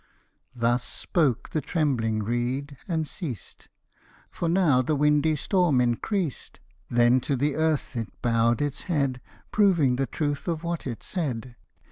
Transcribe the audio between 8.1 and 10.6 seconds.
bow'd its head, Proving the truth